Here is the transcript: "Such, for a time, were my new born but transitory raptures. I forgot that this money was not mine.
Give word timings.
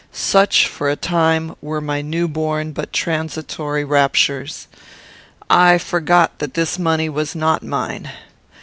"Such, 0.11 0.65
for 0.65 0.89
a 0.89 0.95
time, 0.95 1.53
were 1.61 1.79
my 1.79 2.01
new 2.01 2.27
born 2.27 2.71
but 2.71 2.91
transitory 2.91 3.83
raptures. 3.83 4.67
I 5.47 5.77
forgot 5.77 6.39
that 6.39 6.55
this 6.55 6.79
money 6.79 7.07
was 7.07 7.35
not 7.35 7.61
mine. 7.61 8.09